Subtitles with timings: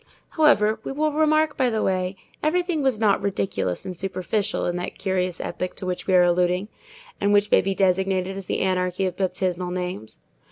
[0.29, 4.97] However, we will remark by the way, everything was not ridiculous and superficial in that
[4.97, 6.69] curious epoch to which we are alluding,
[7.21, 10.17] and which may be designated as the anarchy of baptismal names.